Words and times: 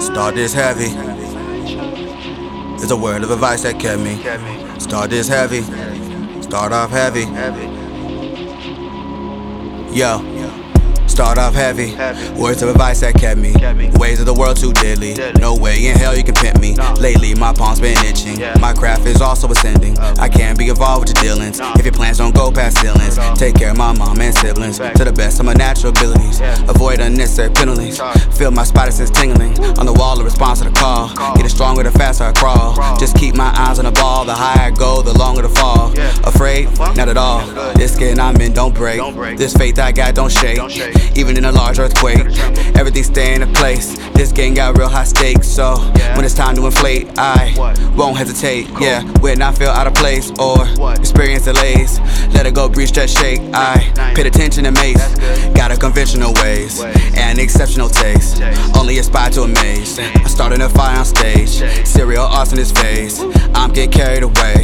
Start 0.00 0.34
this 0.34 0.52
heavy. 0.52 0.90
It's 2.82 2.90
a 2.90 2.96
word 2.96 3.22
of 3.22 3.30
advice 3.30 3.62
that 3.62 3.78
kept 3.80 4.02
me. 4.02 4.16
Start 4.78 5.10
this 5.10 5.28
heavy. 5.28 5.62
Start 6.42 6.72
off 6.72 6.90
heavy. 6.90 7.24
Yo. 9.96 10.63
Start 11.06 11.38
off 11.38 11.54
heavy. 11.54 11.94
Words 12.40 12.62
of 12.62 12.68
advice 12.70 13.00
that 13.00 13.14
kept 13.14 13.38
me. 13.40 13.54
Ways 13.94 14.20
of 14.20 14.26
the 14.26 14.34
world 14.34 14.56
too 14.56 14.72
deadly. 14.72 15.14
No 15.38 15.54
way 15.54 15.86
in 15.86 15.96
hell 15.96 16.16
you 16.16 16.24
can 16.24 16.34
pimp 16.34 16.60
me. 16.60 16.76
Lately, 17.00 17.34
my 17.34 17.52
palms 17.52 17.80
been 17.80 17.96
itching. 18.04 18.40
My 18.60 18.72
craft 18.72 19.06
is 19.06 19.20
also 19.20 19.48
ascending. 19.48 19.98
I 19.98 20.28
can't 20.28 20.58
be 20.58 20.68
involved 20.68 21.08
with 21.08 21.16
your 21.16 21.34
dealings. 21.34 21.60
If 21.78 21.84
your 21.84 21.92
plans 21.92 22.18
don't 22.18 22.34
go 22.34 22.50
past 22.50 22.78
ceilings, 22.80 23.16
take 23.38 23.54
care 23.54 23.70
of 23.70 23.76
my 23.76 23.92
mom 23.92 24.20
and 24.20 24.34
siblings 24.34 24.78
to 24.78 25.04
the 25.04 25.12
best 25.12 25.38
of 25.40 25.46
my 25.46 25.54
natural 25.54 25.90
abilities. 25.90 26.40
Avoid 26.68 27.00
unnecessary 27.00 27.50
penalties. 27.50 28.00
Feel 28.36 28.50
my 28.50 28.64
spider 28.64 28.90
sense 28.90 29.10
tingling. 29.10 29.58
On 29.78 29.86
the 29.86 29.92
wall, 29.92 30.16
the 30.16 30.24
response 30.24 30.58
to 30.60 30.64
the 30.64 30.72
call. 30.72 31.03
The 35.04 35.16
longer 35.18 35.42
the 35.42 35.48
fall. 35.48 35.92
Afraid? 36.26 36.68
Not 36.96 37.08
at 37.08 37.16
all. 37.16 37.46
This 37.74 37.94
skin 37.94 38.18
I'm 38.18 38.36
in 38.40 38.52
don't 38.52 38.74
break. 38.74 39.00
This 39.36 39.54
faith 39.54 39.78
I 39.78 39.92
got 39.92 40.14
don't 40.14 40.32
shake. 40.32 40.58
Even 41.16 41.36
in 41.36 41.44
a 41.44 41.52
large 41.52 41.78
earthquake, 41.78 42.26
everything 42.76 43.04
stay 43.04 43.34
in 43.34 43.52
place. 43.54 43.96
This 44.14 44.32
game 44.32 44.54
got 44.54 44.76
real 44.78 44.88
high 44.88 45.04
stakes, 45.04 45.46
so 45.46 45.76
when 46.14 46.24
it's 46.24 46.34
time 46.34 46.56
to 46.56 46.66
inflate, 46.66 47.08
I 47.18 47.54
won't 47.96 48.16
hesitate. 48.16 48.68
Yeah, 48.80 49.02
when 49.20 49.42
I 49.42 49.52
feel 49.52 49.70
out 49.70 49.86
of 49.86 49.94
place 49.94 50.32
or 50.38 50.66
experience 50.94 51.44
delays, 51.44 52.00
let 52.32 52.46
it 52.46 52.54
go, 52.54 52.68
breathe, 52.68 52.88
stretch, 52.88 53.10
shake. 53.10 53.40
I 53.52 54.12
paid 54.14 54.26
attention 54.26 54.66
and 54.66 54.76
mace. 54.76 55.14
Got 55.54 55.70
a 55.70 55.76
conventional 55.76 56.32
ways 56.34 56.82
and 57.16 57.38
exceptional 57.38 57.88
taste. 57.88 58.42
Only 58.76 58.98
aspire 58.98 59.30
to 59.30 59.42
amaze. 59.42 59.98
I 59.98 60.24
started 60.24 60.60
a 60.60 60.68
fire 60.68 60.98
on 60.98 61.04
stage, 61.04 61.62
serial 61.86 62.24
arts 62.24 62.52
in 62.52 62.58
his 62.58 62.72
face. 62.72 63.20
I'm 63.54 63.72
getting 63.72 63.90
carried 63.90 64.22
away, 64.22 64.63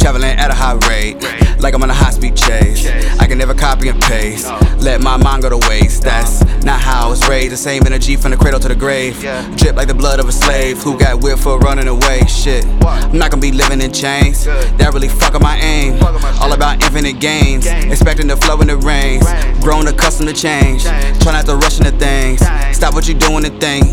traveling 0.00 0.30
at 0.30 0.50
a 0.50 0.54
high 0.54 0.78
rate, 0.88 1.16
like 1.60 1.74
I'm 1.74 1.82
on 1.82 1.90
a 1.90 1.94
high 1.94 2.10
speed 2.10 2.36
chase. 2.36 2.88
I 3.20 3.26
can 3.26 3.36
never 3.36 3.54
copy 3.54 3.88
and 3.88 4.00
paste. 4.00 4.50
Let 4.78 5.02
my 5.02 5.16
mind 5.18 5.42
go 5.42 5.50
to 5.50 5.68
waste. 5.68 6.02
That's 6.02 6.42
not 6.64 6.80
how 6.80 7.06
I 7.06 7.10
was 7.10 7.28
raised. 7.28 7.52
The 7.52 7.58
same 7.58 7.86
energy 7.86 8.16
from 8.16 8.30
the 8.30 8.36
cradle 8.38 8.58
to 8.60 8.68
the 8.68 8.74
grave. 8.74 9.20
Drip 9.56 9.76
like 9.76 9.88
the 9.88 9.94
blood 9.94 10.18
of 10.18 10.26
a 10.26 10.32
slave 10.32 10.78
who 10.82 10.98
got 10.98 11.20
whipped 11.22 11.42
for 11.42 11.58
running 11.58 11.86
away. 11.86 12.22
Shit, 12.26 12.64
I'm 12.82 13.18
not 13.18 13.30
gonna 13.30 13.42
be 13.42 13.52
living 13.52 13.82
in 13.82 13.92
chains. 13.92 14.44
That 14.44 14.90
really 14.94 15.08
fuck 15.08 15.34
up 15.34 15.42
my 15.42 15.58
aim. 15.58 16.02
All 16.40 16.52
about 16.52 16.82
infinite 16.82 17.20
gains, 17.20 17.66
expecting 17.66 18.26
the 18.26 18.36
flow 18.36 18.60
in 18.62 18.68
the 18.68 18.78
rains. 18.78 19.26
Grown 19.60 19.86
accustomed 19.86 20.30
to 20.30 20.34
change. 20.34 20.84
Try 21.20 21.32
not 21.32 21.44
to 21.46 21.56
rush 21.56 21.78
into 21.78 21.92
things. 21.92 22.40
Stop 22.74 22.94
what 22.94 23.06
you're 23.06 23.18
doing 23.18 23.44
and 23.44 23.60
think. 23.60 23.84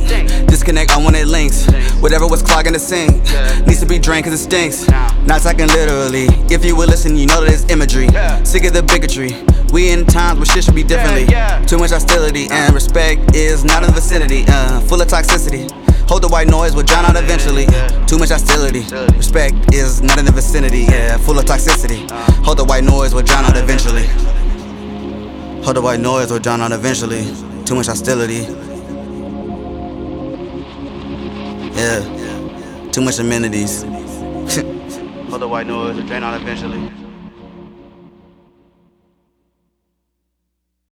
Disconnect 0.58 0.97
on 0.97 1.03
when 1.03 1.13
it 1.13 1.27
links. 1.27 1.67
Whatever 2.02 2.25
was 2.25 2.41
clogging 2.41 2.73
the 2.73 2.80
sink 2.80 3.22
needs 3.67 3.80
to 3.80 3.86
be 3.86 4.00
drained 4.00 4.25
cause 4.25 4.33
it 4.33 4.39
stinks. 4.39 4.88
Not 5.27 5.44
talking 5.44 5.67
literally. 5.67 6.25
If 6.49 6.66
you 6.66 6.75
would 6.75 6.89
listen, 6.89 7.16
you 7.16 7.27
know 7.27 7.41
that 7.41 7.53
it's 7.53 7.69
imagery. 7.69 8.08
Sick 8.44 8.64
of 8.66 8.73
the 8.73 8.81
bigotry. 8.81 9.38
We 9.72 9.91
in 9.91 10.08
times 10.08 10.39
where 10.39 10.47
shit 10.47 10.64
should 10.64 10.73
be 10.73 10.81
differently. 10.81 11.27
Too 11.67 11.77
much 11.77 11.91
hostility 11.91 12.47
and 12.49 12.73
respect 12.73 13.36
is 13.36 13.64
not 13.64 13.83
in 13.83 13.89
the 13.89 13.94
vicinity. 13.94 14.45
Uh, 14.47 14.81
full 14.81 14.99
of 14.99 15.08
toxicity. 15.08 15.69
Hold 16.09 16.23
the 16.23 16.27
white 16.27 16.47
noise, 16.47 16.73
will 16.73 16.81
drown 16.81 17.05
out 17.05 17.16
eventually. 17.16 17.67
Too 18.08 18.17
much 18.17 18.30
hostility. 18.30 18.81
Respect 19.16 19.75
is 19.75 20.02
not 20.02 20.17
in 20.17 20.25
the 20.25 20.31
vicinity. 20.31 20.89
Yeah, 20.89 21.17
full 21.17 21.38
of 21.38 21.45
toxicity. 21.45 22.09
Hold 22.44 22.58
the 22.58 22.66
white 22.66 22.83
noise, 22.83 23.14
will 23.14 23.21
drown 23.21 23.45
out 23.45 23.58
eventually. 23.58 24.08
Hold 25.61 25.75
the 25.75 25.81
white 25.83 25.99
noise, 25.99 26.31
will 26.31 26.39
drown 26.39 26.61
out 26.61 26.71
eventually. 26.71 27.25
Too 27.64 27.75
much 27.75 27.86
hostility. 27.86 28.47
Yeah, 31.78 32.89
too 32.92 33.02
much 33.02 33.20
amenities. 33.20 33.83
Hold 35.30 35.42
the 35.42 35.47
white 35.47 35.67
noise, 35.67 35.95
will 35.95 36.08
drown 36.08 36.23
out 36.23 36.42
eventually. 36.42 37.06